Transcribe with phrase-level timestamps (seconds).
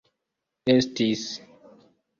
[0.75, 1.27] estis